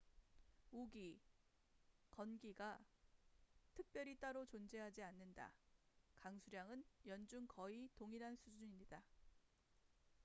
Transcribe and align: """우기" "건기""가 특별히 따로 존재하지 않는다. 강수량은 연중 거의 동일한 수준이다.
"""우기" 0.71 1.21
"건기""가 2.09 2.79
특별히 3.75 4.15
따로 4.15 4.47
존재하지 4.47 5.03
않는다. 5.03 5.53
강수량은 6.15 6.83
연중 7.05 7.45
거의 7.45 7.87
동일한 7.95 8.35
수준이다. 8.35 9.03